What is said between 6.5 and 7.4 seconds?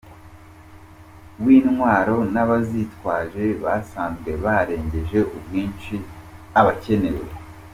abakenewe.